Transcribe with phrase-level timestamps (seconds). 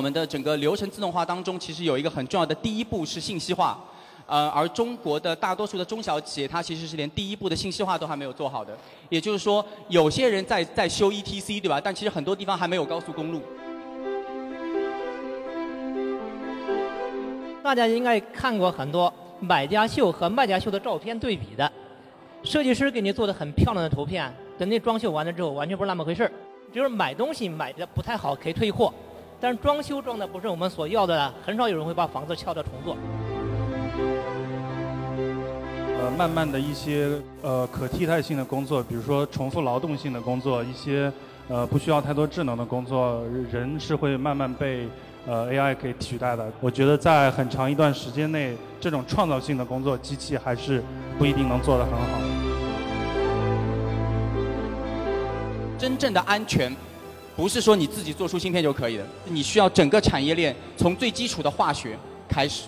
[0.00, 3.78] 我们的整个流程自动化当中，其实有一个很重要的第一步是信息化。
[4.24, 8.74] 呃，而中国的大多数的中小企业，它其实是连第一步的信息化都还没有做好的。
[9.10, 11.78] 也就是说，有些人在在修 ETC，对吧？
[11.78, 13.42] 但其实很多地方还没有高速公路。
[17.62, 21.70] 大家应该看过很多买家秀和卖家秀的照片对比的，
[22.42, 26.32] 设计师给你做的很漂亮的图片，等你装修完了之后，完全不是那么回事儿。
[26.72, 28.94] 就是买东西买的不太好，可以退货，
[29.40, 32.94] 但是装修装的不是我们所要的，很少有人会把房子撬掉重做。
[35.98, 41.10] 呃，慢慢的一些呃可替代性的工作，比如说重复劳动性的工作，一些
[41.48, 44.86] 呃不需要太多智能的工作，人是会慢慢被
[45.26, 46.46] 呃 AI 给取代的。
[46.60, 50.82] 我觉得在很长一段时间内，这种创造性的工作，机器还是
[51.18, 52.20] 不一定能做得很好。
[55.78, 56.74] 真正的安全，
[57.36, 61.96] 不是说你自己做出芯片就可以的，你需要整个产业链从最基础的化学
[62.28, 62.64] 开始。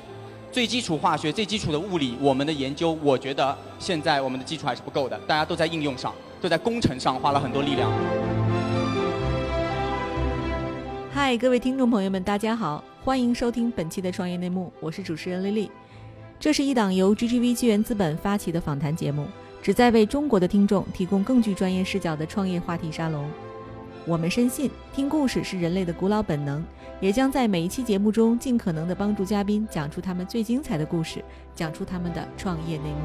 [0.50, 5.18] 最基础化学、最基础的物理，我们的研究，我觉得现在我们的基础还是不够的。
[5.26, 7.90] 大家都在应用上，都在工程上花了很多力量。
[11.10, 15.70] 嗨，各位听众朋友们，大家好，欢迎收听本期的创业内幕，我是主持人丽丽。
[16.38, 19.26] 这是一档由 GGV 纪元资本发起的访谈节目，
[19.62, 23.26] 旨在为中国的听众提供更具专业视角的创业话题沙龙。
[24.04, 26.64] 我们深信，听故事是人类的古老本能，
[27.00, 32.96] 也将在每一期节目中尽可能的帮助嘉宾讲出他们最精彩的故事，讲出他们的创业内幕。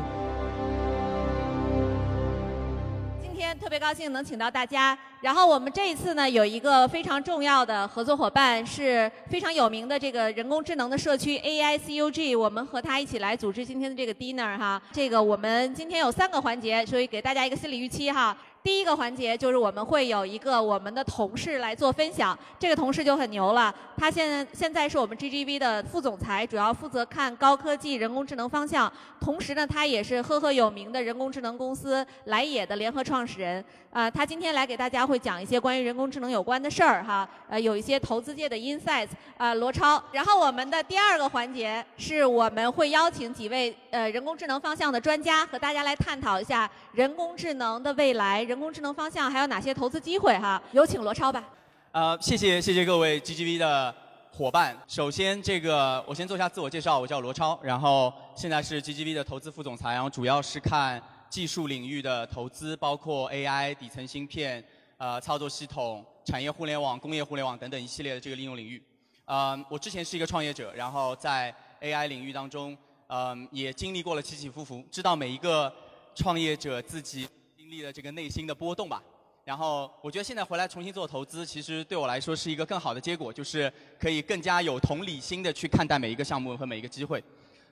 [3.21, 14.81] 今天特别高兴能请到大家，然后我们这一次呢有一个非常重要的合作伙伴，是非常有名的这个人工智能的社区 AICUG，我们和他一起来组织今天的这个 dinner 哈。
[14.91, 18.35] 这个我们今天有三个环节，所以给大家一个心理预期哈。
[18.67, 33.63] 第一个环节就是我们会有一个我们的同事来做分享，这个同事就很牛了，他现在现在是我们 GGV 的副总裁，主要负责看高科技人工智能方向，同时呢，他也是赫赫有名的人工智能公司来也的联合创始人。
[33.89, 39.07] 啊，他今天来给大家会讲一些关于人工智能有关的事儿哈，呃，有一些投资界的 insights
[39.37, 40.03] 啊，罗超。
[40.11, 50.59] 然后我们的第二个环节是我们会邀请几位呃人工智能方向的专家和大家来探讨一下人工智能的未来，人人工智能方向还有哪些投资机会哈。
[50.71, 51.47] 有请罗超吧。
[51.91, 53.93] 呃，谢谢谢谢各位 GGV 的
[54.31, 54.75] 伙伴。
[54.87, 60.99] 首先这个我先做一下自我介绍，我叫罗超，然后现在是 GGV 的投资副总裁，然后主要是看。
[61.29, 64.63] 技术领域的投资，包括 AI、底层芯片、
[64.97, 68.81] 呃操作系统、产业互联网、工业互联网等等一系列的这个应用领域。
[69.25, 72.75] 呃，我之前是一个创业者，然后在 AI 领域当中，
[73.07, 75.71] 嗯，也经历过了起起伏伏，知道每一个
[76.15, 77.27] 创业者自己
[77.67, 79.03] 经历的这个内心的波动吧。
[79.43, 87.21] 然后我觉得现在回来重新做投资，其实对我来说是一个更好的结果，就是可以更加有同理心的去看待每一个项目和每一个机会。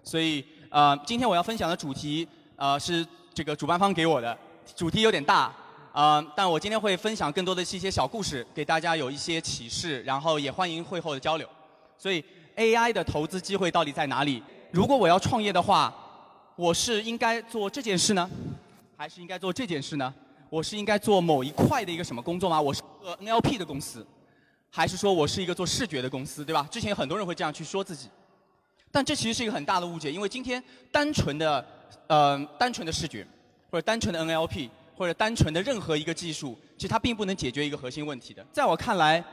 [0.04, 3.06] 所以，呃，今天我要分享的主题，呃，是。
[3.34, 4.38] 这个主办方给我的
[4.78, 5.54] 主题有点大，
[5.92, 11.46] 啊，但我今天会分享更多的是一些小故事，给大家有一些启示，然后也欢迎会后的交流。
[11.98, 12.24] 所以
[12.56, 14.42] AI 的投资机会到底在哪里？
[14.72, 15.94] 如果我要创业的话，
[16.56, 18.30] 我是应该做这件事呢，
[18.98, 20.14] 还是应该做这件事呢？
[20.50, 22.62] 我是应该做某一块的一个什么工作吗？
[22.62, 24.06] 我是个 NLP 的公司，
[24.70, 26.68] 还是说我是一个做视觉的公司，对吧？
[26.72, 28.10] 之前有很多人会这样去说自己，
[28.92, 31.66] 但这其实是一个很大的误解，因为今天单纯的。
[32.08, 33.26] 呃，单纯的视觉，
[33.72, 38.46] 或者单纯的 NLP，或者单纯的任何一个技术，其实它并不能解决一个核心问题的。
[38.52, 39.24] 在我看来，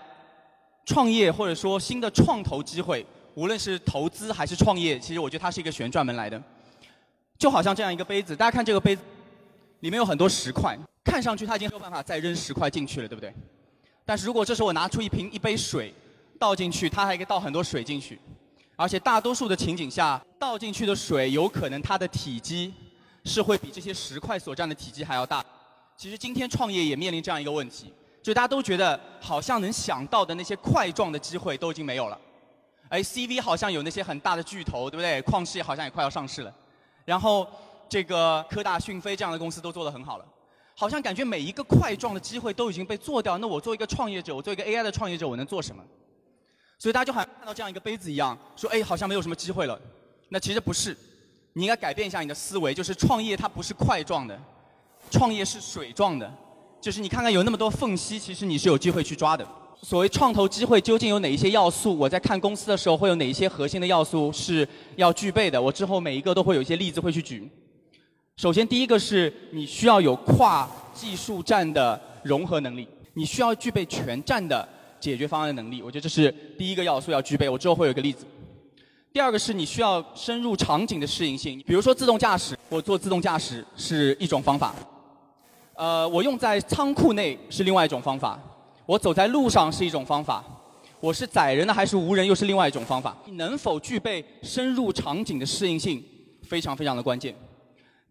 [0.86, 6.40] 创业或者说新的创投机会，无论是投资还是创业，其实我觉得它是一个旋转门来的。
[7.36, 9.02] 就好像这样一个杯子，大家看这个杯子，
[9.82, 13.34] 里面有很多石块，看上去他已经没有办法再扔石块进去了，对不对？
[14.04, 15.92] 但是如果这时候我拿出一瓶一杯水
[16.38, 18.18] 倒进去，它还可以倒很多水进去。
[18.76, 22.72] 而且大多数的情景下，倒进去的水有可能它的体积
[23.24, 25.44] 是会比这些石块所占的体积还要大。
[25.96, 27.92] 其实今天创业也面临这样一个问题，
[28.22, 32.16] 就大家都觉得好像能想到的那些块状的机会都已经没有了。
[32.88, 35.20] 哎，CV 好像有那些很大的巨头，对不对？
[35.22, 36.54] 旷视好像也快要上市了。
[37.04, 37.48] 然后
[37.92, 40.24] 这个科大讯飞这样的公司都做得很好了，
[40.74, 43.36] 好像感觉每一个块状的机会都已经被做掉。
[43.36, 45.84] 那我做一个创业者，我做一个 AI 的创业者，我能做什么？
[46.78, 49.78] 所以大家就好像看到这样一个杯子一样，说哎，好像没有什么机会了。
[50.30, 50.96] 那其实不是，
[51.52, 54.40] 你应该改变一下你的思维，就是创业它不是块状的，
[55.10, 56.32] 创业是水状的，
[56.80, 59.46] 就是你看看有那么多缝隙，其实你是有机会去抓的。
[59.82, 61.94] 所谓创投机会究竟有哪一些要素？
[61.94, 64.66] 我在看公司的时候会有哪一些核心的要素是
[64.96, 65.60] 要具备的？
[65.60, 67.46] 我之后每一个都会有一些例子会去举。
[68.36, 74.68] 首先第一个是你需要有跨技术站的融合能力，你需要具备全站的。
[75.02, 75.82] 解决方案的能力。
[75.82, 77.48] 我觉得这是第一个要素要具备。
[77.48, 78.24] 我之后会有一个例子。
[79.12, 84.72] 第二个是你需要深入场景的适应性，比如说自动驾驶，我做自动驾驶是一种方法。
[85.74, 88.40] 呃，我用在仓库内是另外一种方法，
[88.86, 90.44] 我走在路上是一种方法，
[91.00, 93.16] 我是载人的还是无人又是另外一种方法。
[93.26, 96.00] 你能否具备深入场景的适应性，
[96.44, 97.34] 非常非常的关键。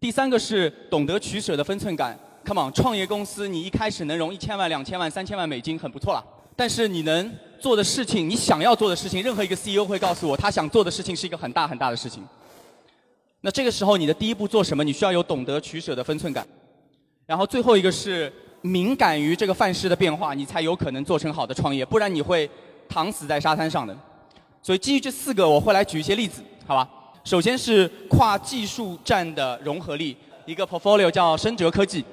[0.02, 2.18] 第三个是懂得取舍的分寸感。
[2.44, 6.20] Come on，创业公司你一开始能融一千万、两千万、三千万美金很不错了，
[6.56, 12.20] 但是你能做的事情，你想要做的事情，任何一个 CEO 会告诉我，他想做的事情是一个很大很大的事情。
[13.42, 14.82] 那这个时候你的第一步做什么？
[14.82, 16.44] 你需要有懂得取舍的分寸感。
[17.24, 22.50] 然后最后一个是敏感于这个范式的变化，你才有可能做成好的创业，不然你会
[22.88, 23.96] 躺死在沙滩上的。
[24.64, 26.88] 所以基于这四个，我会来举一些例子，好吧？
[27.24, 32.04] 首先是跨技术站的融合力，一个 portfolio 叫深哲科技，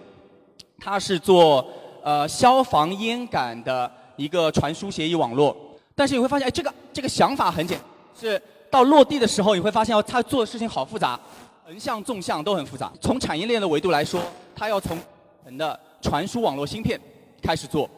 [0.79, 1.65] 它是做
[2.03, 5.55] 呃消防烟感的一个传输协议网络。
[5.95, 7.79] 但是你会发现，哎，这个这个想法很简，
[8.19, 11.19] 是到落地的时候，你会发现，哦，他做的事情好复杂，
[11.65, 12.91] 横向、纵向都很复杂。
[13.01, 14.21] 从产业链的维度来说。
[14.55, 14.97] 它要从
[15.45, 16.99] 我们的传输网络芯片
[17.41, 17.89] 开始做，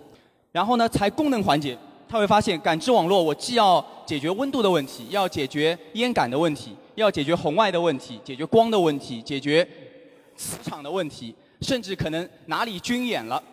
[0.52, 1.76] 然后呢，才功能环节，
[2.08, 9.68] 他会发现感知网络，我既要解决温度的问题，要解决烟感的问题，要解决红外的问题，解决光的问题，解决
[10.36, 13.44] 磁场的问题，甚至可能哪里军演了，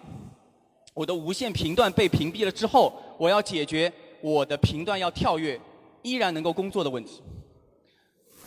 [0.95, 5.61] 我的无线频段被屏蔽了之后，我要解决我的频段要跳跃，
[6.03, 7.23] 依然能够工作的问题。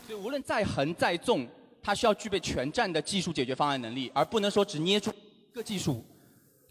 [0.07, 1.47] 所以无论再横再纵。
[1.83, 6.05] 它需要具备全站的技术解决方案能力，而不能说只捏住一个技术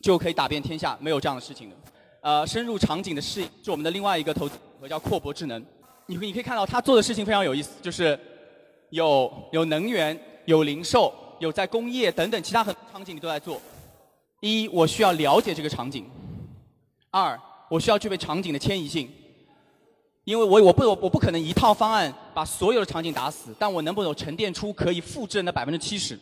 [0.01, 1.77] 就可以打遍天下，没有这样的事情的。
[2.21, 5.61] 呃，深入场景的适应是我们的另外一个投资和叫阔博智能。
[6.11, 8.19] 你你可以看到他做的事情非常有意思，就是
[8.89, 13.63] 有有能源、有零售、有在工业等等其他很多场景你都在做。
[14.41, 16.03] 一，我需要了解这个场景；
[17.13, 19.09] 二，我需要具备场景的迁移性。
[20.25, 26.19] 因为我我不我我不可能一套方案把所有的场景打死，但我能不能沉淀出可以复制的百分之七十，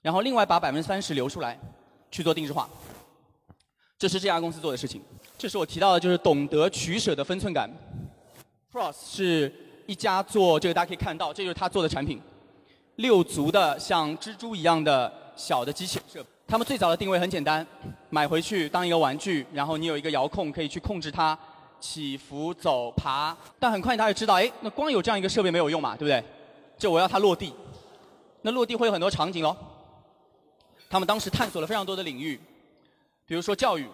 [0.00, 1.60] 然后另外把百分之三十留出来
[2.10, 2.66] 去做定制化，
[3.98, 5.02] 这是这家公司做的事情。
[5.36, 7.70] 这是我提到的，就是懂得取舍的分寸感。
[8.74, 9.52] Cross 是
[9.86, 12.20] 一家做这个，大家可以看到，这就是他做的产品，
[12.96, 16.26] 六足的像蜘蛛一样的小的机器人。
[16.48, 17.64] 他们最早的定位很简单，
[18.10, 21.38] 买回去当一个玩具，然后你有一个遥控可以去控制它。
[21.78, 26.24] 起伏、走、爬，但很快他就知道，哎，那光有这样一个设备没有用嘛，对不对？
[26.78, 27.52] 就我要它落地，
[28.40, 29.54] 那落地会有很多场景喽。
[30.88, 32.40] 他们当时探索了非常多的领域，
[33.26, 33.86] 比如说教育，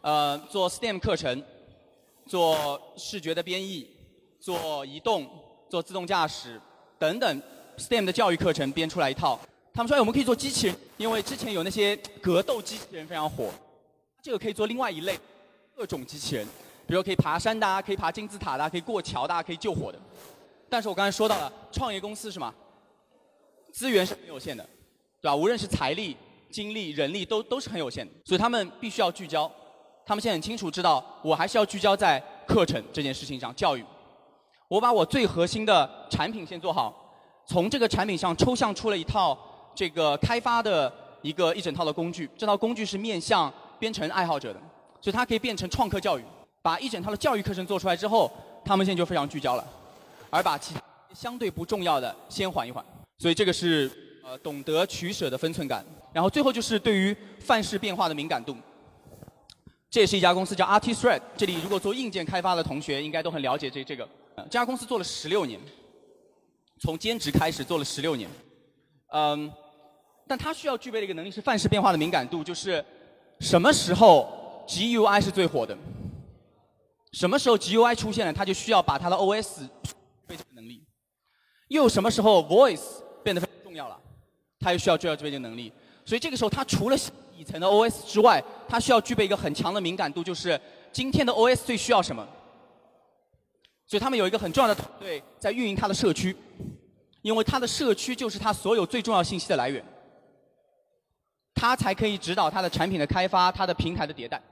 [0.00, 1.40] 呃，做 STEM 课程，
[2.26, 3.88] 做视觉的编译，
[4.40, 5.28] 做移动，
[5.68, 6.60] 做自动驾驶
[6.98, 7.42] 等等
[7.78, 9.38] STEM 的教育课程编出来一套。
[9.72, 13.50] 他们说，哎，我们可以做机器人，因为之前有那些格斗机器人非常火，
[14.22, 15.18] 这个可以做另外一类
[15.74, 16.46] 各种机器人。
[16.86, 19.98] 比如可以爬山的，可以爬金字塔的，可以过桥的，可以救火的。
[20.68, 22.54] 但是我刚才说到了，创业公司是吗？
[23.72, 24.64] 资源是很有限的，
[25.20, 25.36] 对吧？
[25.36, 26.16] 无论是财力、
[26.50, 28.12] 精力、人力，都都是很有限的。
[28.24, 29.50] 所以他们必须要聚焦。
[30.06, 33.84] 他们现在很清楚知道，我还是要聚焦在课程这件事情上，教育。
[34.68, 36.94] 我把我最核心的产品先做好，
[37.44, 39.36] 从这个产品上抽象出了一套
[39.74, 40.92] 这个开发的
[41.22, 42.30] 一个一整套的工具。
[42.38, 44.60] 这套工具是面向编程爱好者的，
[45.00, 46.22] 所以它可以变成创客教育。
[46.62, 48.30] 把一整套的教育课程做出来之后，
[48.64, 49.66] 他们现在就非常聚焦了，
[50.30, 50.80] 而把其他
[51.12, 52.84] 相对不重要的先缓一缓。
[53.18, 53.90] 所以这个是
[54.24, 55.84] 呃懂得取舍的分寸感。
[56.12, 58.56] 然后最后就是对于范式变化的敏感度。
[59.90, 64.08] 这也是一家公司叫 Artthread，这里如果做硬件开发的同学应该都很了解这这个。
[64.36, 65.58] 这家公司做了十六年，
[66.80, 68.28] 从兼职开始做了十六年。
[69.12, 69.50] 嗯，
[70.26, 72.84] 但它需要具备的一个能力是范式变化的敏感度，就是
[73.40, 75.76] 什么时候 GUI 是最火的。
[77.12, 79.66] 什么时候 GUI 出现了，它就需要把它的 OS
[80.26, 80.84] 备这个能力。
[81.68, 83.98] 又什么时候 Voice 变得非常重要了，
[84.60, 85.72] 它又需要具备这个能力。
[86.04, 86.96] 所以这个时候，它除了
[87.36, 90.58] 底层的 OS 之外，它需要具备一个很强的敏感度，就是
[90.90, 92.26] 今天的 OS 最需要什么。
[93.86, 96.34] 所以他们有一个很重要的团队在运营它的社区，
[97.20, 99.84] 因为它的社区就是它所有最重要信息的来源，
[101.54, 104.42] 它才可以指导它的产品的开发、它的平台的迭代。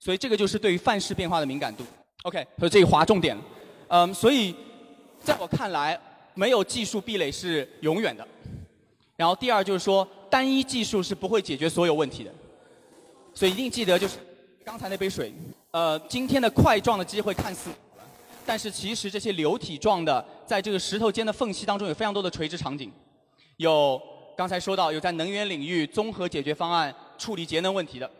[0.00, 1.84] 所以这个就是对于范式变化的敏感度。
[2.24, 3.38] OK，所以这里划重点。
[3.86, 4.54] 嗯，所以
[5.20, 5.98] 在我看来，
[6.34, 8.26] 没有技术壁垒是永远的。
[9.16, 12.32] 然后第二就是说，单一技术是不会解决所有问题的。
[13.34, 14.18] 所以一定记得，就是
[14.64, 15.32] 刚才那杯水。
[15.70, 17.70] 呃，今天的块状的机会看似，
[18.46, 22.90] 但是其实这些流体状的，在这个石头间的缝隙当中有非常多的垂直场景。
[23.58, 24.00] 有
[24.36, 28.10] 刚才说到有在能源领域综合解决方案处理节能问题的。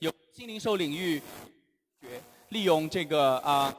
[0.00, 1.20] 有新零售领域
[2.50, 3.74] 利用这个啊，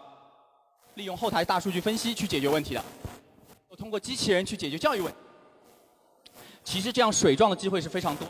[0.95, 2.83] 利用后台大数据分析去解决问题的，
[3.77, 5.13] 通过机器人去解决教育问。
[6.65, 8.27] 其实这样水状的机会是非常多，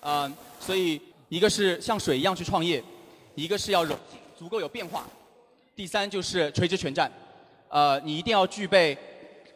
[0.00, 0.98] 嗯，所以
[1.28, 2.82] 一个是像水一样去创业，
[3.34, 3.84] 一个是要
[4.38, 5.04] 足够有变化，
[5.74, 7.10] 第三就是垂直全站，
[7.68, 8.96] 呃，你一定要具备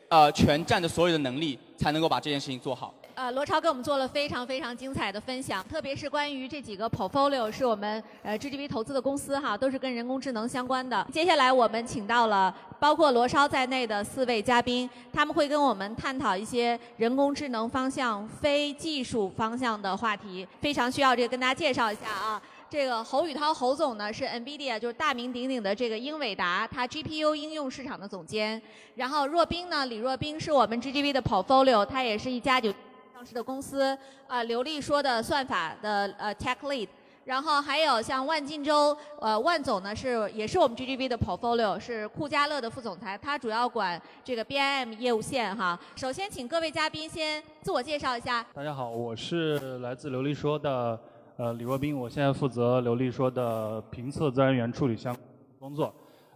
[0.09, 2.93] 呃全站的所有的能力，才能够把这件事情做好。
[3.23, 11.07] 呃，罗超给我们做了非常非常精彩的分享，特别是关于这几个 portfolio 是我们呃 GGV 投资的公司哈，都是跟人工智能相关的。
[11.13, 22.43] 接下来我们请到了包括罗超在内的四位嘉宾，他们会跟我们探讨一些人工智能方向、非技术方向的话题，非常需要这个跟大家介绍一下啊。
[22.69, 28.61] 这个侯宇涛侯总呢是 NVIDIA 就是大名鼎鼎的这个英伟达，他 GPU 应用市场的总监。
[28.97, 32.75] 然后若冰呢，李若冰是我们 GGV 的 portfolio，他也是一家就。
[33.23, 36.89] 上市的公司，啊，刘丽说的算法的呃 tech lead，
[37.25, 45.79] 然后还有像万晋洲，呃，万总呢是也是我们 G G B 的 portfolio，是酷家乐的副总裁，他主要管这个 BIM 业务线哈。
[45.95, 48.45] 首先请各位嘉宾先自我介绍一下。
[48.53, 50.99] 大家好，我是来自刘丽说的
[51.37, 55.17] 呃李若冰，我现在负责刘丽说的评测自然语言处理相
[55.61, 55.95] 工作。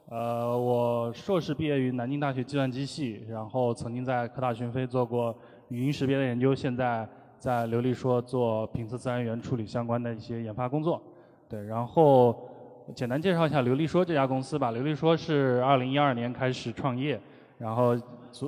[0.09, 5.37] 呃，我硕士毕业于南京大学计算机系，然后曾经在科大讯飞做过。
[5.69, 7.09] 语音识别的研究，现在
[7.39, 11.03] 在流利说做评测自然语言处理相关的一些研发工作。
[11.49, 12.37] 对，然后
[12.95, 14.71] 简单介绍一下流利说这家公司吧。
[14.71, 17.21] 流利说是二零一二年开始创业，
[17.59, 17.97] 然后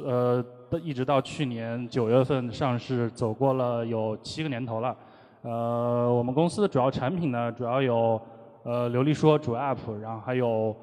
[0.04, 0.44] 呃
[0.82, 4.96] 一直到去年九月份上市，走过了有七个年头了。
[5.42, 8.20] 呃，我们公司的主要产品呢，主要有
[8.62, 10.76] 呃流利说主 App，然后还有。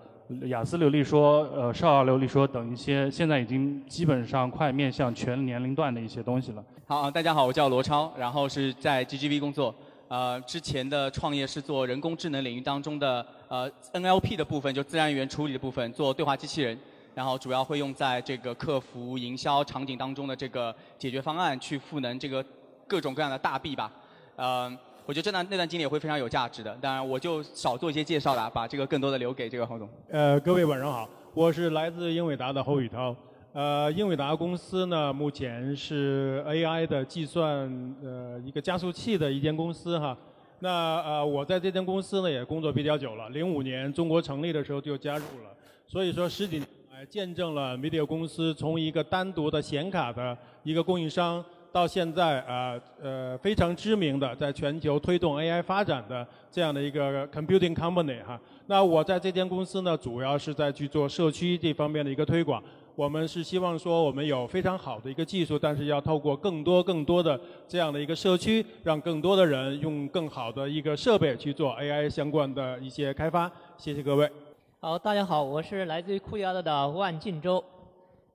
[0.48, 6.64] 雅思流利说，呃，少儿流利说等一些，现在已经基本上快面向全年龄段的一些东西了。
[6.88, 9.74] 好，大家好，我叫罗超，然后是在 GGV 工作。
[10.08, 16.76] 呃，之前的创业是做人工智能领域当中的呃 NLP 的部分，就自然语言处理的部分，做对话机器人，
[17.14, 22.44] 然后主要会用在这个客服、营销场景当中的这个解决方案，去赋能这个
[22.88, 23.92] 各种各样的大 B 吧。
[24.38, 24.76] 嗯。
[25.08, 29.88] 我觉得这段那段经历也会非常有价值的，当然我就少做一些介绍了，把这个更多的留给这个侯总。
[30.10, 33.16] 呃，各位晚上好，我是来自英伟达的侯宇涛。
[33.54, 40.18] 呃，英伟达公司呢，目前是 AI 的计算呃一个加速器的一间公司哈。
[40.58, 51.46] 那呃，我在这间公司呢也工作比较久了，零五年中国成立的时候就加入了，所以说十几年来见证了 Media 公司从一个单独的显卡的一个供应商。
[51.76, 58.40] 到现在啊，呃，非常知名的，在全球推动 AI 发展的这样的一个 computing company 哈。
[58.68, 62.64] 那我在这间公司呢，主要是在去做社区这方面的一个推广。
[62.96, 73.52] 我们是希望说，我们有非常好的一个技术，但是要透过更多更多的这样的一个社区，让更多的人用更好的一个设备去做 AI 相关的一些开发。
[73.76, 74.32] 谢谢各位。
[74.80, 77.62] 好，大家好，我是来自于酷家乐的万晋洲。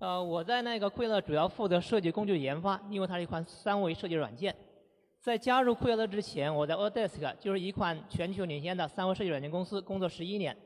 [0.00, 4.54] 呃，我在那个酷乐主要负责设计工具研发，因为它是一款三维设计软件。
[5.20, 10.56] 在加入酷乐之前，我在 Autodesk 就是一款全球领先的三维设计软件公司工作十一年，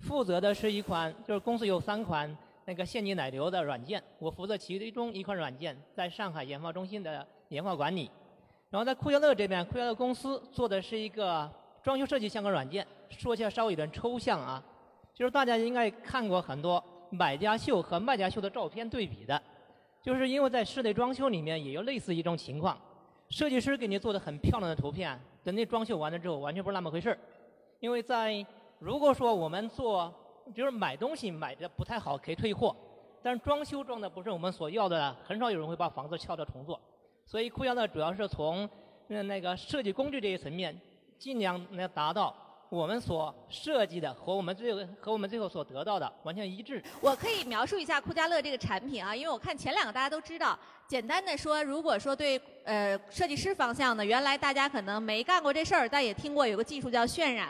[0.00, 8.10] 负责的是一款就是公司有三款那个现金奶流的软件，我负责其中一款软件在上海研发中心的研发管理。
[8.70, 11.46] 然后在酷乐这边，酷乐公司做的是一个
[11.82, 14.64] 装修设计相关软件，说起来稍微有点抽象啊，
[15.12, 16.82] 就是大家应该看过很多。
[17.10, 19.40] 买家秀和卖家秀的照片对比的，
[20.02, 22.78] 就是因为在室内装修里面也有类似一种情况，
[23.30, 27.18] 设计师给你做的很漂亮的图片，等你装修完了之后完全不是那么回事。
[27.80, 28.44] 因为在
[28.78, 30.12] 如果说我们做
[30.54, 32.74] 就是买东西买的不太好可以退货，
[33.22, 36.80] 但是装修装的不是我们所要的，很少有人会把房子敲掉重做。
[37.24, 38.68] 所以酷家呢主要是从
[39.06, 40.78] 那个设计工具这一层面，
[41.18, 42.34] 尽量来达到。
[42.70, 46.82] 我们所设计的和我们最后和我们最后所得到的完全一致。
[47.00, 50.58] 我可以描述一下酷家乐这个产品啊，因为我看前两个大家都知道。
[50.86, 57.48] 简单的说，如果说对呃设计师方向呢，原来大家可能没干过这事儿，但也听过有个技术叫渲染。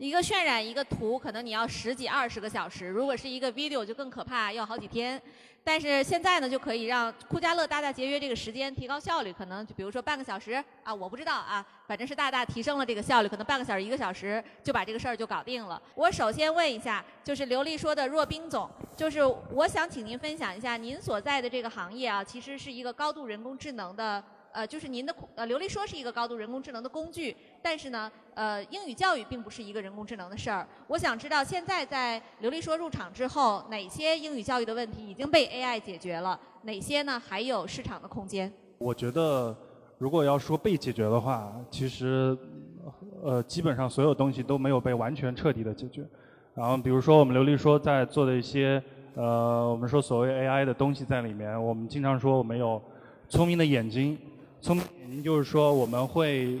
[0.00, 5.20] 一个渲染一个图，可能你要十几二十个小时；如果是一个 video，就更可怕，要好几天。
[5.62, 9.30] 但是现在呢，就可以让酷家乐大大节约这个时间，提高效率。
[9.30, 10.52] 可能就比如说半个小时
[10.82, 13.28] 啊，我不知道啊，反正是大大提升了这个效率。
[13.28, 15.80] 可能半个小时、一个小时就把这个事儿就搞定了。
[15.94, 19.20] 我首先问一下，就是刘丽说的若冰总，就是
[19.52, 24.24] 我想请您分享一下，您所在的这个行业啊，其实是一个高度人工智能的。
[24.52, 30.66] 呃，就是您的呃，琉璃说是一个高度人工智能的工具，但是呢，呃，英语教育并不是一个人工智能的事儿。
[30.88, 36.38] 我想知道，现在在琉璃说入场之后，哪些英语教育的问题已经被 AI 解决了？
[36.62, 38.52] 哪些呢还有市场的空间？
[38.78, 39.56] 我觉得，
[39.98, 42.36] 如果要说被解决的话，其实，
[43.22, 46.04] 呃，基本上所有东西都没有被完全彻底的解决。
[46.54, 48.82] 然后比如说我们琉璃说在做的一些
[49.14, 52.82] 呃，我们说所谓 AI 的东西在里面，我们经常说我们有
[53.28, 54.18] 聪明的眼睛，
[54.62, 56.58] 聪明眼睛就是说我们会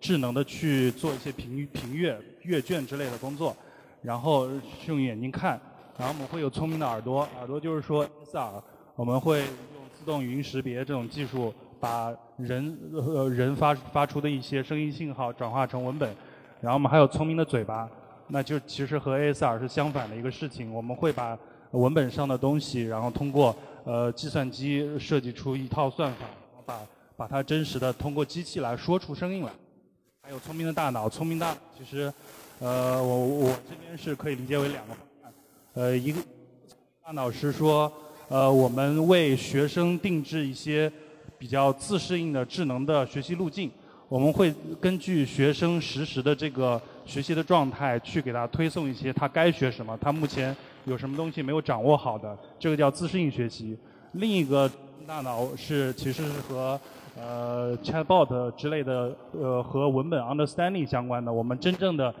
[0.00, 3.56] 智能的去做一些评评阅阅卷之类的工作，
[4.02, 5.60] 然后是用眼睛看，
[5.96, 8.60] 然后我们会有聪明的耳朵，耳朵就是说 S 耳，
[8.96, 16.08] 我们会用自动语音识别这种技术，把人呃人发发出的一些声音信号转化成文本，
[16.60, 17.88] 然后我们还有聪明的嘴巴，
[18.26, 21.38] 那就其实和 ASR 是相反的一个事情，我们会把
[21.70, 23.54] 文本上的东西，然后通过
[23.84, 26.26] 呃计算机设计出一套算法，
[26.66, 26.80] 把
[27.18, 29.50] 把它真实的通过机器来说出声音来。
[30.22, 32.12] 还有聪明的大脑，聪明大脑其实，
[32.60, 35.32] 呃，我我这边是可以理解为两个方案，
[35.74, 36.20] 呃，一个
[37.04, 37.92] 大脑是说，
[38.28, 40.92] 呃，我们为学生定制一些
[41.36, 43.68] 比较自适应的智能的学习路径，
[44.08, 53.76] 我们会根据学生实时的这个学习的状态，去给他推送一些他该学什么，他目前有什么东西没有掌握好的，这个叫自适应学习。
[54.12, 54.70] 另一个
[55.04, 56.80] 大脑是其实是和
[57.20, 62.14] 呃 chatbot 之类的呃和文本 understanding 相关的，我们真正的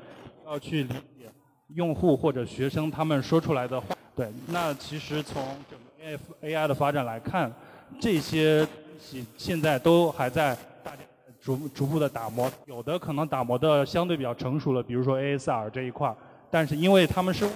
[0.44, 1.30] 要去理解
[1.74, 3.94] 用户或者学生他们说出来的话。
[4.16, 7.52] 对，那其实从整个 A AI 的发展来看，
[8.00, 11.02] 这些东西现在都还在大家
[11.40, 16.16] 逐逐步的打磨，有的可能打磨的相对比较成熟了，比如说 ASR 这一块儿，
[16.50, 17.48] 但是因为他们是，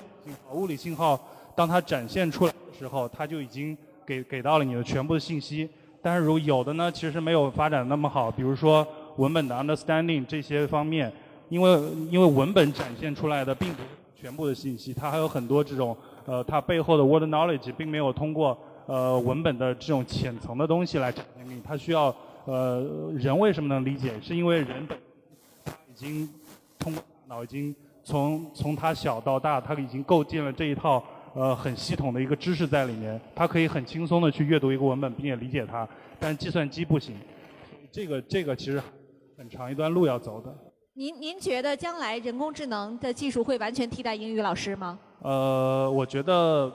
[0.53, 1.19] 物理信号
[1.57, 5.69] 当它展现出来的时候，它就已经给给到了你的全部的信息。
[6.03, 8.85] 但是如有的呢，其实没有发展那么好，比如说
[9.17, 11.13] 文本的 understanding 这些方面，
[11.49, 11.71] 因为
[12.11, 22.15] 因为文本展现出来的并不是全部的信息，它还有很多这种呃它背后的 word knowledge 并没有通过呃文本的这种浅层的东西来展现给你，它需要
[22.47, 22.85] 呃
[23.17, 24.13] 人为什么能理解？
[24.21, 24.99] 是因为人本
[25.65, 26.29] 他已经
[26.79, 31.03] 通过脑已经从从他小到大，他已经构建了这一套
[31.35, 37.17] 呃很系统的一个知识在里面，他可以很轻松的去阅读一个文本并且理解它，但计算机不行。
[37.91, 38.83] 这个这个其实
[39.37, 40.55] 很长一段路要走的。
[40.95, 44.99] 您您觉得将来人工智能的技术会完全替代英语老师吗？
[45.23, 46.71] 呃，我觉得，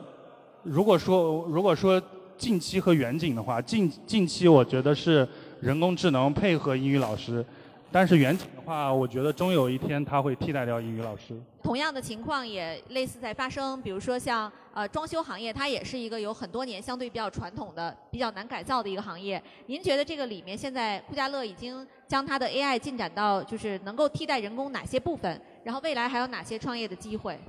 [0.63, 2.01] 如果说如果说
[2.35, 5.27] 近期和远景的话，近近期我觉得是
[5.59, 7.45] 人工智能配合英语老师，
[7.91, 11.39] 但是远景的话，我觉得终有一天它会替代掉英语老师。
[11.63, 19.41] 同样的情况也类似在发生，比如说像呃装修行业，它也是一个有很多年相对比较传统的、比较难改造的一个行业。
[19.67, 25.41] 您觉得这个里面现在酷家乐已经将它的 AI 进展到就是能够替代人工哪些部分？
[25.63, 27.39] 然后未来还有哪些创业的机会？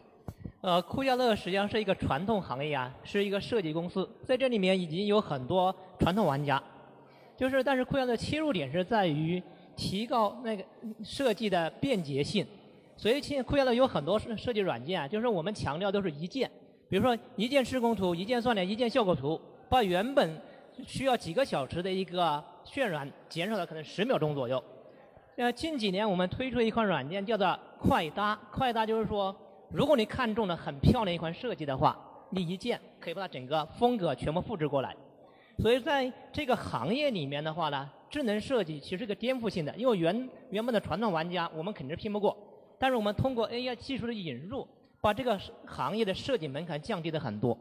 [0.61, 6.61] 呃，酷家乐实际上是一个传统行业啊，是一个设计公司，在这里面已经有很多传统玩家，
[7.37, 9.41] 就是但是酷家乐切入点是在于
[9.79, 10.65] 提高那个
[11.05, 12.45] 设计的便捷性，
[12.97, 16.51] 所以现在酷家乐有很多设设计软件啊，就是我们强调都是一键，
[16.91, 20.43] 比如说一键施工图、一键算量、一键效果图，把原本
[20.85, 24.63] 需要几个小时的一个渲染减少了可能十秒钟左右。
[25.37, 29.35] 呃，近几年我们推出一款软件叫做快搭，快搭就是说，
[29.71, 31.97] 如果你看中了很漂亮一款设计的话，
[32.31, 34.97] 你一键可以把它整个风格全部复制过来。
[35.61, 42.37] 所以在这个行业里面的话呢，智能设计其实是个颠覆性的，因为原原本的传统玩家我们肯定是拼不过，
[42.79, 44.67] 但是我们通过 AI 技术的引入，
[45.01, 47.57] 把这个行业的设计门槛降低了很多。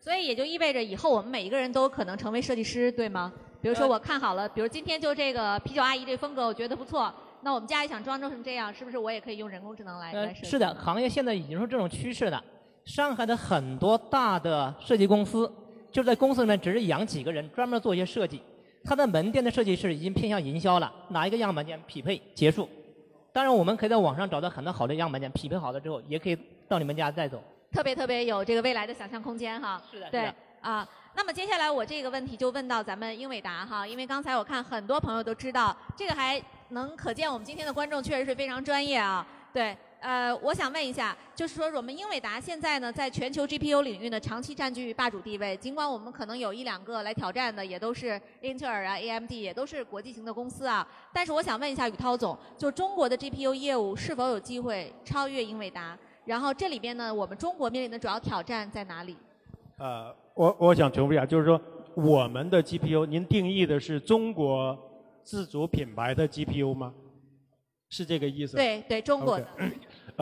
[0.00, 3.32] 所以也就意味着以后我们每一个人都可能成为设计师，对吗？
[3.60, 10.50] 比如说呃我看好了，比如今天就这个啤酒阿姨这风格，我觉得不错，那我们家也想装装成这样，是不是我也可以用人工智能来来呃，设计？
[10.50, 12.42] 是的，行业现在已经是这种趋势了。
[12.84, 15.48] 上海的很多大的设计公司，
[15.92, 18.42] 就在公司里面只是养几个人，专门做一些设计。
[18.84, 22.68] 它的门店的设计师已经偏向营销了，哪一个样板间匹配结束。
[23.32, 26.36] 当然，我们可以在网上找到很多好的样板间，匹配好了之后，也可以
[26.68, 27.42] 到你们家再走。
[27.72, 29.80] 特别特别有这个未来的想象空间哈。
[29.90, 30.34] 是的，是对的。
[30.60, 39.26] 啊，那么接下来我这个问题就问到咱们英伟达哈，因为刚才我看很多朋友都知道，这个还能可见我们今天的观众确实是非常专业啊。
[39.52, 45.56] 对，呃，我想问一下，就是说我们英伟达现在呢，在全球 GPU 领域呢，长期占据霸主地位。
[45.58, 50.84] 尽管我们可能有一两个来挑战的，也都是英特尔啊、AMD，也都是国际型的公司啊。
[51.12, 55.96] 但是我想问一下宇涛总，就中国的 GPU 业务是否有机会超越英伟达？
[56.24, 59.16] 然后这里边呢，我们中国面临的主要挑战在哪里？
[59.78, 61.60] 呃，我我想重复一下，就是说
[61.94, 64.76] 我们的 GPU，您定义的是中国
[65.22, 66.92] 自主品牌的 GPU 吗？
[67.88, 68.56] 是这个意思？。
[68.56, 69.46] 对对，中国的。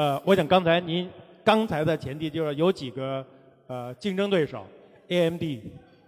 [0.01, 1.07] 呃，我想刚才您
[1.45, 3.23] 刚才的前提就是有几个
[3.67, 4.67] 呃竞争对手
[5.09, 5.43] ，AMD、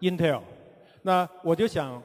[0.01, 0.41] Intel，
[1.03, 2.03] 那我就想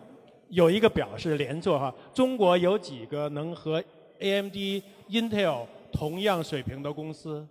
[0.49, 3.81] 有一个表示连坐哈，中国有几个能和
[4.19, 7.47] AMD、Intel 同样水平的公司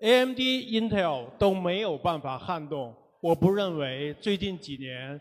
[0.00, 2.94] ？AMD、Intel 都没有办法撼动。
[3.20, 5.20] 我不认为最近几年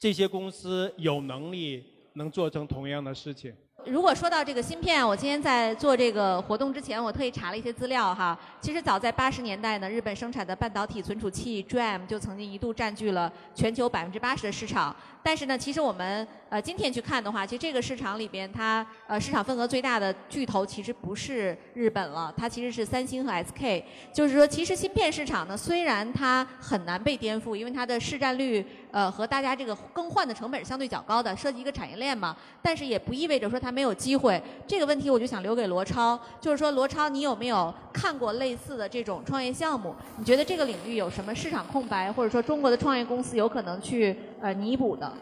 [0.00, 3.54] 这些公司有能力能做成同样的事情。
[3.86, 8.38] 如果说到这个芯片，我今天在做这个活动之前，我特意查了一些资料哈。
[8.60, 14.94] 其实早在八十年代呢，日本生产的半导体存储器 DRAM 就曾经一度占据了全球百分之八十的市场。
[15.24, 23.82] 但是呢，其实我们呃今天去看的话，其实这个市场里边，它呃市场份额最大的巨头其实不是日本了，它其实是三星和 SK。
[24.12, 32.36] 就是说，其实芯片市场呢，虽然它很难被颠覆，因为它的市占率呃和大家这个更换的成本是相对较高的，涉及一个产业链嘛。
[32.60, 34.40] 但是也不意味着说它没有机会。
[34.66, 39.94] 这个问题我就想留给罗超，就是说罗超，你有没有看过类似的这种创业项目？
[40.18, 45.12] 你觉得这个领域有什么市场空白，或者说中国的创业公司有可能去呃弥补的？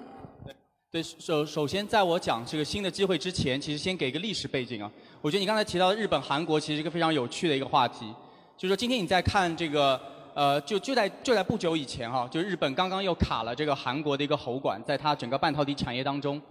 [0.90, 4.90] 对，首首先在我讲这个新的机会之前，其实先给一个历史背景啊。
[5.20, 8.12] 我觉得你刚才提到日本、韩国，其实是一个非常有趣的一个话题。
[8.56, 10.00] 就是说，今天你在看这个，
[10.34, 16.42] 呃，就就在就在不久以前哈，就日本刚刚又卡了这个韩国的一个喉管，在它整个半导体产业当中，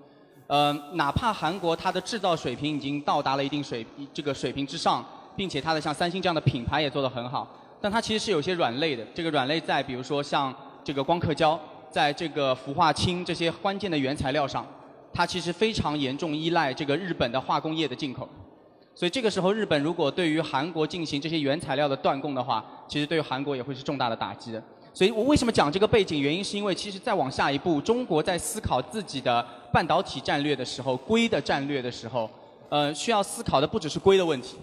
[0.49, 7.47] 呃，哪怕韩国它的制造水平已经到达了一定水这个水平之上，并且它的像三星这样的品牌也做得很好，
[7.79, 9.05] 但它其实是有些软肋的。
[9.13, 11.57] 这个软肋在比如说像这个光刻胶。
[11.91, 14.63] 在这个氟化氢这些关键的原材料上，
[15.11, 18.29] 它其实非常严重依赖这个日本的化工业的进口。
[18.93, 24.61] 所以这个时候，日本如果对于韩国进行这些原材料的断供的话，其实对韩国也会是重大的打击的。
[24.93, 26.19] 所以我为什么讲这个背景？
[26.19, 32.29] 原因是因为其实再往下一步，中国在思考自己的半导体战略的时候，硅的战略的时候，
[32.69, 34.57] 呃，需要思考的不只是硅的问题，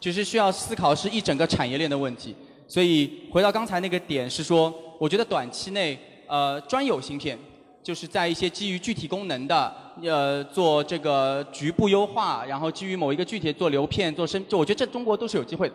[0.00, 2.34] 就是需要思考是一整个产业链的问题。
[2.66, 5.98] 所以回到刚才那个点是说，我觉得短期内。
[6.26, 7.38] 呃，专有芯片
[7.82, 15.74] 就是在一些基于具体功能的，呃，做这个局部优化，然后基于某一个具体做流片、做深，就我觉得这中国都是有机会的，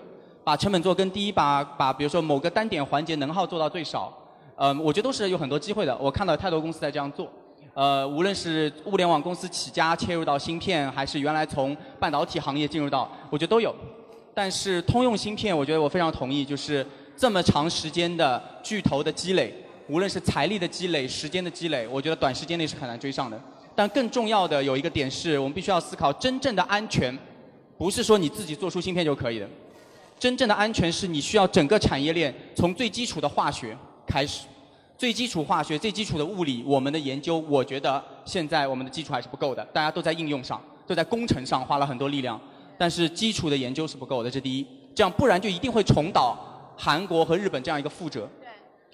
[0.49, 4.11] 把成本做更低，把把比如说某个单点环节能耗做到最少，
[4.55, 5.95] 呃，我觉得都是有很多机会的。
[5.99, 7.31] 我看到太多公司在这样做，
[7.75, 13.75] 呃，无论是物联网公司起家切入到芯片，还是原来从半导体行业进入到，我觉得都有。
[14.33, 16.83] 但是通用芯片，我觉得我非常同意，就是
[17.15, 19.53] 这么长时间的巨头的积累。
[19.87, 23.39] 无论是财力的积累、时间的积累，我觉得短时间内是很难追上的。
[23.75, 27.15] 但更重要的有一个点是，我们必须要思考真正的安全，
[27.77, 29.47] 不是说你自己做出芯片就可以的。
[30.19, 34.45] 真正的安全是你需要整个产业链从最基础的化学开始，
[34.97, 39.63] 最基础化学、最基础的物理，我们的研究，我觉得现在我们的基础还是不够的。
[39.67, 42.39] 大家都在应用上，都在工程上花了很多力量，
[42.77, 44.67] 但是基础的研究是不够的，这第一。
[44.93, 46.37] 这样不然就一定会重蹈
[46.75, 48.29] 韩国和日本这样一个覆辙。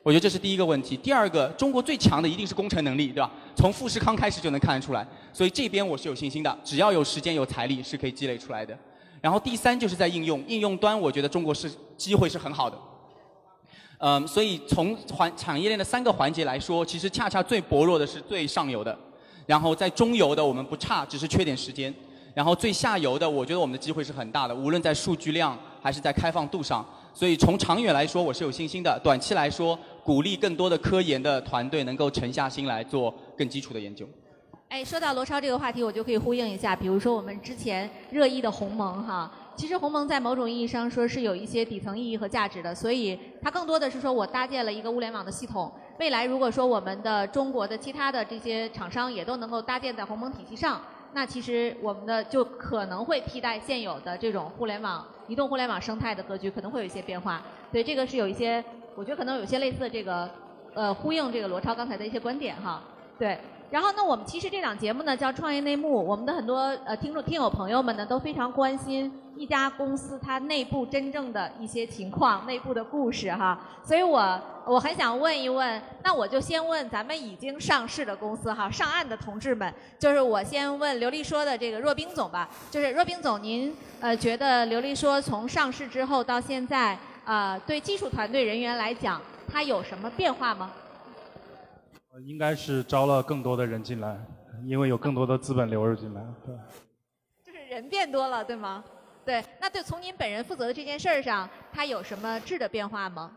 [0.04, 0.96] 我觉得这是第一个问题。
[0.96, 3.32] 第二个，中国最强的一定是工程能力，对吧？
[3.56, 5.04] 从富士康开始就能看得出来。
[5.34, 8.78] 所以这边我是有信心的，只要有时间、有财力，是可以积累出来的。
[9.26, 12.78] 然后第三就是在应用，应用端我觉得中国是机会是很好的。
[13.98, 18.96] 嗯，所以从环产业链的三个环节来说，其实恰恰最薄弱的是最上游的。
[19.48, 21.92] 然后在中游的我们不差，只是缺点时间。
[22.36, 26.86] 然后最下游的，我觉得我们的机会是很大的，无论在数据量还是在开放度上。
[27.12, 29.02] 所以从长远来说，我是有信心的。
[29.04, 34.08] 短期来说，鼓励更多的科研的团队能够沉下心来做更基础的研究。
[34.76, 36.76] 哎，说到罗超这个话题，我就可以呼应一下。
[36.76, 42.76] 比如说我们之前热议的鸿蒙哈，其实鸿蒙在某种意义上说是有一些底层意义和价值的。
[42.76, 45.72] 所以它更多的是说我搭建了一个物联网的系统。
[45.98, 50.82] 未来如果说我们的中国的其他的这些厂商也都能够搭建在鸿蒙体系上。
[51.14, 57.42] 那其实我们的就可能会替代现有的这种互联网、移动互联网生态的格局，可能会有一些变化。
[57.72, 58.62] 对，这个是有一些，
[58.94, 60.30] 我觉得可能有些类似这个，
[60.74, 62.84] 呃，呼应这个罗超刚才的一些观点哈。
[63.18, 63.40] 对。
[63.72, 73.60] 然后呢，我们其实这档节目呢叫《创业内幕》，我们的很多呃听众、听友朋友们呢都非常关心一家公司它内部真正的一些情况、内部的故事哈。
[73.84, 89.20] 所以我我很想问一问，那我就先问咱们已经上市的公司哈，上岸的同志们，就是我先问刘丽说的这个若冰总吧，就是若冰总，您呃觉得刘丽说从上市之后到现在啊，对技术团队人员来讲，
[89.52, 90.72] 它有什么变化吗？
[92.24, 94.18] 应该是招了更多的人进来，
[94.66, 96.56] 因为有更多的资本流入进来，对。
[97.46, 98.84] 就是人变多了，对吗？
[99.26, 99.44] 对。
[99.60, 103.32] 那对从您本人负责的这件事儿上，它有什么质的变化吗？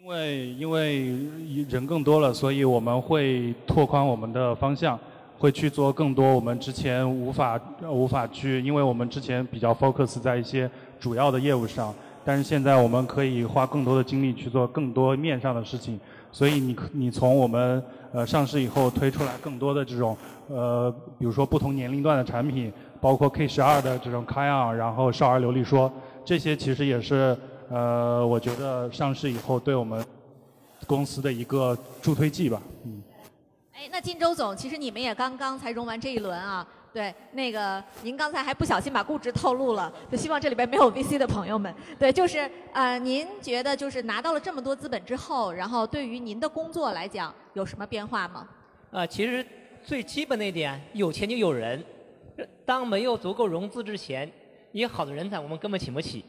[0.00, 1.10] 因为因为
[1.68, 4.98] 人更多了，所以我们会拓宽我们的方向，
[5.38, 10.68] 会去做更多我们之前无法无法去，因为我们之前比较 focus 在一些
[10.98, 11.94] 主要的业务上，
[12.24, 16.00] 但是现在我们可以花更多的精力去做更多面上的事情。
[16.32, 20.16] 所以你你从我们呃上市以后推出来更多的这种
[20.48, 25.90] 呃，比如说不同年龄段的产品，包括 K 十二的这种开昂，然后少儿流利说，
[26.24, 27.36] 这些其实也是
[27.68, 30.04] 呃，我觉得上市以后对我们
[30.86, 32.60] 公司的一个助推剂吧。
[32.84, 33.02] 嗯。
[33.72, 36.66] 哎，那金周总，其实你们也刚刚才融完这一轮啊。
[36.96, 41.74] 对，那个您刚才还不小心把估值透露了，就希望这里边没有 VC 的朋友们。
[41.98, 48.48] 对，就是呃，您觉得就是拿到了这么多资本之后，然后对于您的工作来讲有什么变化吗？
[48.92, 49.44] 呃，其实
[49.84, 51.84] 最基本的一点，有钱就有人。
[52.64, 54.32] 当没有足够融资之前，
[54.72, 56.24] 你好的人才我们根本请不起，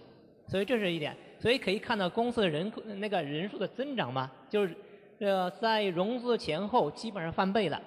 [0.50, 1.16] 所以这是一点。
[1.40, 4.76] 所以可以看到公司的人那个人数的增长嘛，就是
[5.20, 7.82] 呃在融资前后基本上翻倍了。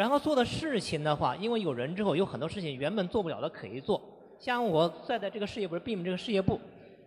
[0.00, 4.00] 然后做的事情的话，因为有人之后，有很多事情原本做不了的可以做。
[4.38, 6.58] 像我在的这个事业部是 BIM 这个事业部，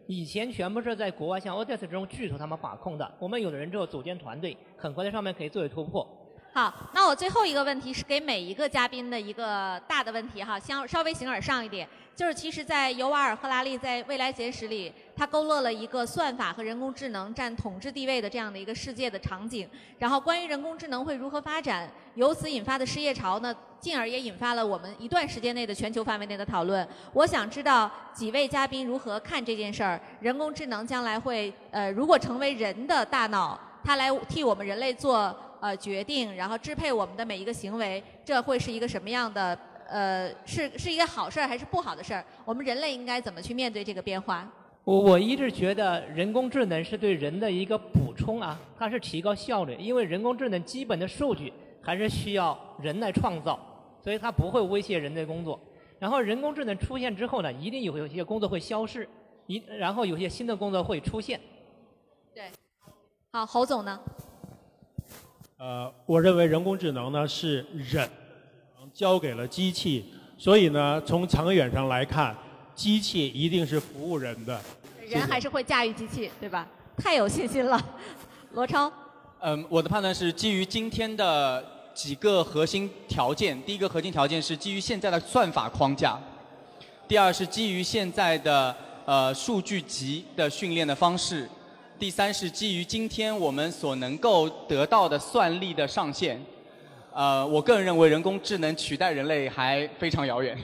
[0.05, 3.11] 以前全部是在国外像 Odes 这种巨头他们把控的。
[3.17, 6.07] 我们有了人之后组建团队，很快在上面可以作为突破。
[6.53, 19.67] 好，那我最后一个问题是给每一个嘉宾的一个大的问题哈，相稍微形而上一点，就是其实，在尤瓦尔·赫拉利在《未来简史》里，他勾勒了一个算法和人工智能占统治地位的这样的一个世界的场景。
[19.97, 26.87] 然后，关于人工智能会如何发展，由此引发的失业潮呢，进而也引发了我们一段时间内的全球范围内的讨论。
[27.13, 29.99] 我想知道几位嘉宾如何看这件事儿？
[30.19, 35.35] 人工智能将来会呃，如果成为人的大脑，它来替我们人类做。
[35.63, 39.57] 呃，决定然后支配我们的每一个行为，这会是一个什么样的？
[39.93, 42.25] 呃，是是一个好事儿还是不好的事儿？
[42.45, 44.51] 我们人类应该怎么去面对这个变化？
[44.83, 53.59] 我我一直觉得人工智能是对人的一个补充啊，它是提高效率，因为人工智能基本的数据还是需要人来创造，
[54.03, 55.59] 所以它不会威胁人的工作。
[55.99, 59.07] 然后人工智能出现之后呢，一定有有些工作会消失，
[59.45, 61.39] 一然后有些新的工作会出现。
[62.33, 62.45] 对，
[63.31, 63.99] 好，侯总呢？
[65.59, 68.09] 呃，我认为人工智能呢是人
[68.93, 70.05] 交给了机器，
[70.37, 72.35] 所以呢，从长远上来看，
[72.75, 74.61] 机器一定是服务人的。
[75.07, 76.67] 人还是会驾驭机器，对吧？
[76.97, 77.83] 太有信心了，
[78.53, 78.91] 罗超。
[79.41, 83.59] 嗯，我的判断是基于今天的几个核心条件。
[83.63, 86.19] 第一个核心条件是基于现在的算法框架，
[87.07, 88.75] 第二是基于现在的
[89.05, 91.49] 呃数据集的训练的方式。
[91.99, 96.39] 第三是基于今天我们所能够得到的算力的上限，
[97.13, 100.57] 呃，我个人认为人工智能取代人类还非常遥远，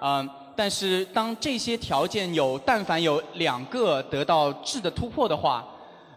[0.00, 5.66] 嗯，但是当这些条件有但凡有两个得到质的突破的话，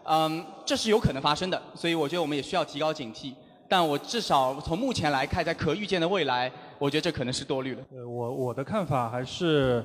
[0.04, 3.32] 嗯，这是有可能发生的，所以我觉得我们也需要提高警惕。
[3.68, 7.82] 但我至少从目前来看，在可预见的未来，我觉得这可能是多虑了。
[7.94, 9.84] 呃，我我的看法还是，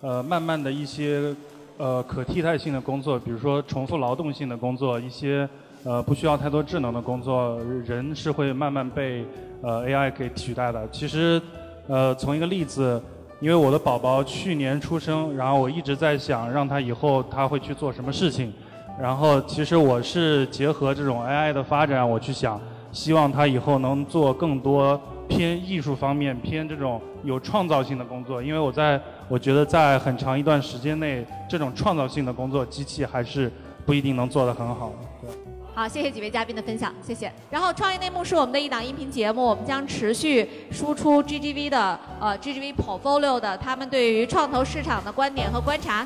[0.00, 1.34] 呃，慢慢的一些。
[1.78, 5.48] 呃，可替代性的工作，比如说重复劳动性的工作，一些
[5.84, 9.24] 呃不需要太多智能的工作，人是会慢慢被
[9.62, 10.88] 呃 AI 给取代的。
[10.90, 11.40] 其实，
[11.88, 13.02] 呃，从一个例子，
[13.40, 18.52] 因为我的宝宝去年出生，然后我一直在想，让他以后他会去做什么事情。
[19.00, 22.60] 然后，其实我是结合这种 AI 的发展，我去想，
[22.92, 29.00] 希望他以后能做更多偏艺术方面、偏这种有创造性的工作，因为我在。
[29.28, 33.50] 我觉得在很长一段时间内，这种创造性的工作，机器还是
[33.86, 34.92] 不一定能做得很好。
[35.22, 35.51] 对。
[35.74, 37.32] 好，谢谢几位嘉宾的分享，谢谢。
[37.50, 46.04] 然后，创业内幕是我们的一档音频节目，我们将持续输出 GGV 的呃 GGV Portfolio 的他们对于创投市场的观点和观察。